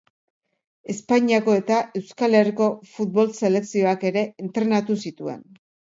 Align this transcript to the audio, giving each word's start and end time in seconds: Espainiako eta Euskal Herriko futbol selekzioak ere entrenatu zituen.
Espainiako 0.93 1.53
eta 1.57 1.77
Euskal 2.01 2.37
Herriko 2.39 2.69
futbol 2.95 3.29
selekzioak 3.43 4.07
ere 4.11 4.25
entrenatu 4.49 4.97
zituen. 5.05 5.51